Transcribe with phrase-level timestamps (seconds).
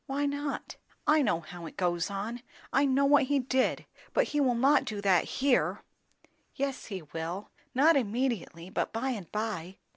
[0.07, 2.41] "Why not?" "I know how it goes on.
[2.73, 3.85] I know what he did.
[4.15, 5.83] But he will not do that here."
[6.55, 7.51] "Yes, he will.
[7.75, 9.77] Not immediately, but by and by."